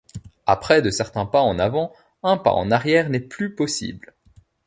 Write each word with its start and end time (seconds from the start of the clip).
Après 0.47 0.81
de 0.81 0.89
certains 0.89 1.27
pas 1.27 1.43
en 1.43 1.59
avant, 1.59 1.93
un 2.23 2.35
pas 2.35 2.53
en 2.53 2.71
arrière 2.71 3.11
n’est 3.11 3.19
plus 3.19 3.53
possible. 3.53 4.15